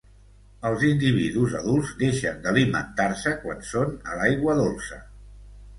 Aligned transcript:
Els 0.69 0.85
individus 0.87 1.53
adults 1.59 1.91
deixen 2.01 2.41
d'alimentar-se 2.47 3.35
quan 3.45 3.65
són 3.75 3.97
a 4.15 4.21
l'aigua 4.23 4.59
dolça. 4.65 5.01